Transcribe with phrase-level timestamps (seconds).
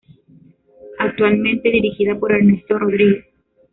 [0.97, 3.23] Actualmente dirigida por Ernesto Rodríguez.